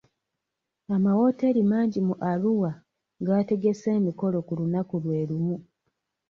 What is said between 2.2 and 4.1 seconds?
Arua gaategese